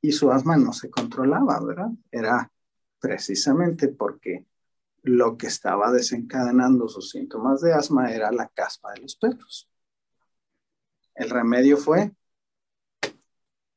[0.00, 1.90] y su asma no se controlaba, ¿verdad?
[2.10, 2.50] Era
[2.98, 4.44] precisamente porque
[5.02, 9.68] lo que estaba desencadenando sus síntomas de asma era la caspa de los perros.
[11.14, 12.12] El remedio fue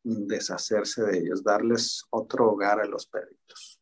[0.04, 3.82] deshacerse de ellos, darles otro hogar a los perritos.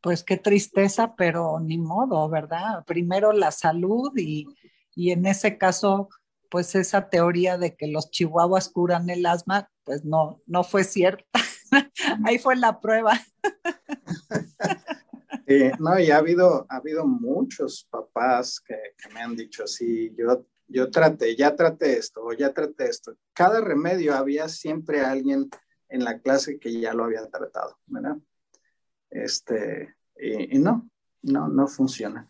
[0.00, 2.84] Pues qué tristeza, pero ni modo, ¿verdad?
[2.86, 4.48] Primero la salud y,
[4.96, 6.08] en ese caso,
[6.50, 11.24] pues esa teoría de que los chihuahuas curan el asma, pues no, no fue cierta.
[12.24, 13.20] Ahí fue la prueba.
[15.78, 20.46] no, y ha habido, ha habido muchos papás que, que, me han dicho, sí, yo
[20.72, 23.16] yo traté, ya traté esto, o ya traté esto.
[23.34, 25.50] Cada remedio había siempre alguien
[25.88, 28.16] en la clase que ya lo había tratado, ¿verdad?
[29.10, 30.88] Este, y, no,
[31.22, 32.28] no, no funciona.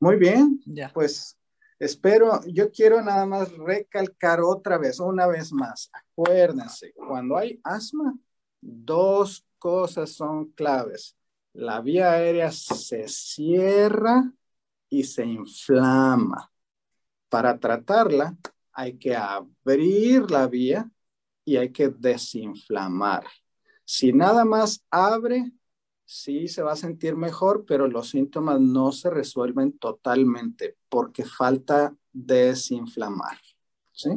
[0.00, 0.60] Muy bien,
[0.92, 1.38] pues
[1.78, 8.18] espero, yo quiero nada más recalcar otra vez, una vez más, acuérdense, cuando hay asma,
[8.60, 11.16] dos cosas son claves.
[11.52, 14.32] La vía aérea se cierra
[14.88, 16.50] y se inflama.
[17.28, 18.36] Para tratarla
[18.72, 20.90] hay que abrir la vía
[21.44, 23.24] y hay que desinflamar.
[23.84, 25.52] Si nada más abre,
[26.04, 31.94] sí se va a sentir mejor, pero los síntomas no se resuelven totalmente porque falta
[32.12, 33.38] desinflamar.
[33.92, 34.10] ¿sí?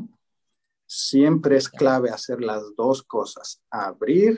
[0.85, 4.37] Siempre es clave hacer las dos cosas, abrir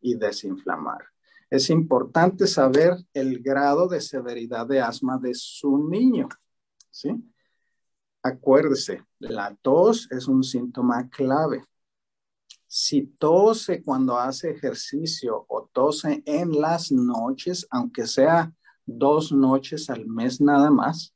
[0.00, 1.04] y desinflamar.
[1.50, 6.28] Es importante saber el grado de severidad de asma de su niño,
[6.90, 7.10] ¿sí?
[8.22, 11.64] Acuérdese, la tos es un síntoma clave.
[12.66, 18.52] Si tose cuando hace ejercicio o tose en las noches, aunque sea
[18.84, 21.14] dos noches al mes nada más,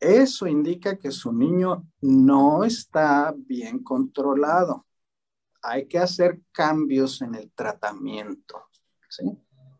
[0.00, 4.86] eso indica que su niño no está bien controlado.
[5.62, 8.68] Hay que hacer cambios en el tratamiento.
[9.16, 9.24] ¿Sí?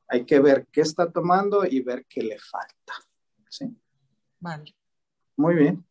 [0.09, 2.95] Hay que ver qué está tomando y ver qué le falta.
[3.49, 3.77] ¿sí?
[4.41, 4.75] Vale.
[5.37, 5.85] Muy bien.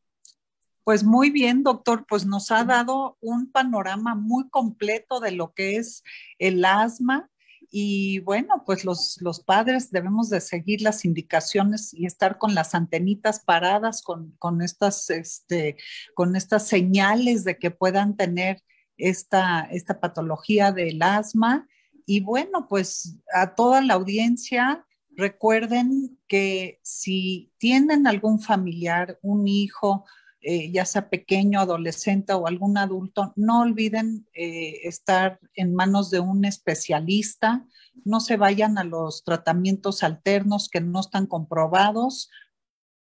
[0.83, 5.77] Pues muy bien, doctor, pues nos ha dado un panorama muy completo de lo que
[5.77, 6.03] es
[6.39, 7.29] el asma
[7.75, 12.75] y bueno, pues los, los padres debemos de seguir las indicaciones y estar con las
[12.75, 15.77] antenitas paradas con, con, estas, este,
[16.13, 18.61] con estas señales de que puedan tener
[18.97, 21.67] esta, esta patología del asma.
[22.05, 24.85] Y bueno, pues a toda la audiencia,
[25.15, 30.05] recuerden que si tienen algún familiar, un hijo,
[30.41, 36.19] eh, ya sea pequeño, adolescente o algún adulto, no olviden eh, estar en manos de
[36.19, 37.65] un especialista,
[38.03, 42.29] no se vayan a los tratamientos alternos que no están comprobados,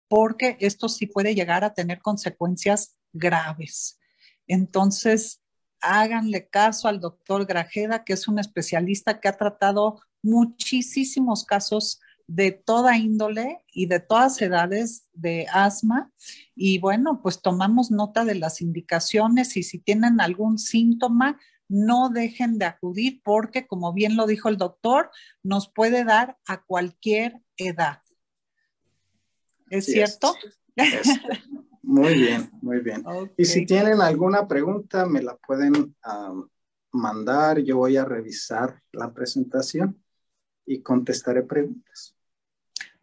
[0.09, 3.99] porque esto sí puede llegar a tener consecuencias graves.
[4.47, 5.41] Entonces,
[5.81, 12.53] háganle caso al doctor Grajeda, que es un especialista que ha tratado muchísimos casos de
[12.53, 16.13] toda índole y de todas edades de asma.
[16.55, 22.59] Y bueno, pues tomamos nota de las indicaciones y si tienen algún síntoma, no dejen
[22.59, 25.11] de acudir porque, como bien lo dijo el doctor,
[25.43, 28.01] nos puede dar a cualquier edad.
[29.71, 30.35] ¿Es cierto?
[31.91, 33.05] Muy bien, muy bien.
[33.37, 35.97] Y si tienen alguna pregunta, me la pueden
[36.93, 37.59] mandar.
[37.59, 40.01] Yo voy a revisar la presentación
[40.65, 42.15] y contestaré preguntas.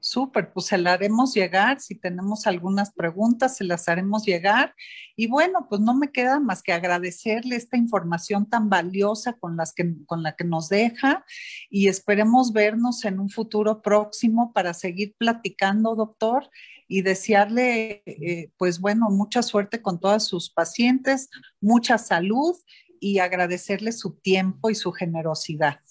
[0.07, 1.81] Súper, pues se la haremos llegar.
[1.81, 4.73] Si tenemos algunas preguntas, se las haremos llegar.
[5.17, 9.95] Y bueno, pues no me queda más que agradecerle esta información tan valiosa con, que,
[10.05, 11.25] con la que nos deja
[11.69, 16.49] y esperemos vernos en un futuro próximo para seguir platicando, doctor,
[16.87, 21.29] y desearle, eh, pues bueno, mucha suerte con todas sus pacientes,
[21.59, 22.55] mucha salud
[23.01, 25.81] y agradecerle su tiempo y su generosidad.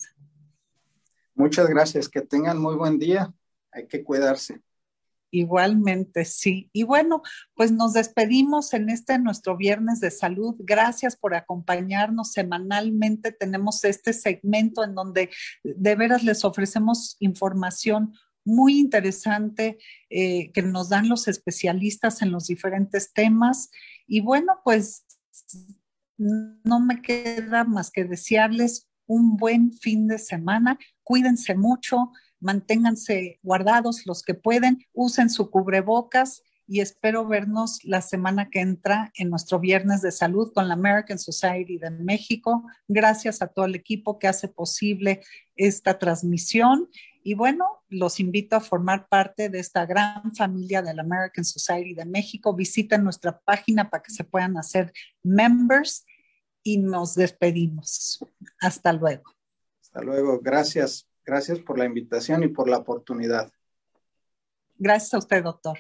[1.35, 3.35] Muchas gracias, que tengan muy buen día
[3.77, 4.61] hay que cuidarse.
[5.31, 6.71] Igualmente, sí.
[6.73, 7.23] Y bueno,
[7.55, 10.55] pues nos despedimos en este nuestro viernes de salud.
[10.61, 13.33] Gracias por acompañarnos semanalmente.
[13.33, 15.31] Tenemos este segmento en donde
[15.63, 18.15] de veras les ofrecemos información
[18.45, 23.71] muy interesante eh, que nos dan los especialistas en los diferentes temas.
[24.07, 25.05] Y bueno, pues
[26.17, 30.79] no me queda más que desearles un buen fin de semana.
[31.03, 38.51] Cuídense mucho manténganse guardados los que pueden, usen su cubrebocas y espero vernos la semana
[38.51, 42.65] que entra en nuestro viernes de salud con la American Society de México.
[42.89, 45.23] Gracias a todo el equipo que hace posible
[45.55, 46.89] esta transmisión.
[47.23, 51.95] Y bueno, los invito a formar parte de esta gran familia de la American Society
[51.95, 52.55] de México.
[52.55, 56.05] Visiten nuestra página para que se puedan hacer members
[56.65, 58.25] y nos despedimos.
[58.61, 59.35] Hasta luego.
[59.81, 60.41] Hasta luego.
[60.41, 61.09] Gracias.
[61.27, 63.51] Gracias por la invitación y por la oportunidad.
[64.79, 65.77] Gracias a usted, doctor.